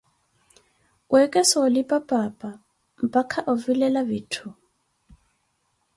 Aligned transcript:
weekesa 1.11 1.55
olipa 1.65 1.97
paapa, 2.09 2.49
mpakha 3.05 3.39
ovilela 3.51 4.01
vitthu. 4.09 4.47